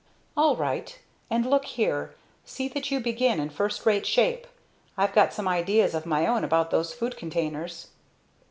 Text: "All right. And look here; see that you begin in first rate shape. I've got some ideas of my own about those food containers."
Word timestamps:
"All 0.35 0.55
right. 0.55 0.97
And 1.29 1.45
look 1.47 1.65
here; 1.65 2.15
see 2.43 2.67
that 2.69 2.89
you 2.89 2.99
begin 2.99 3.39
in 3.39 3.51
first 3.51 3.85
rate 3.85 4.07
shape. 4.07 4.47
I've 4.97 5.13
got 5.13 5.31
some 5.31 5.47
ideas 5.47 5.93
of 5.93 6.07
my 6.07 6.25
own 6.25 6.43
about 6.43 6.71
those 6.71 6.91
food 6.91 7.15
containers." 7.15 7.89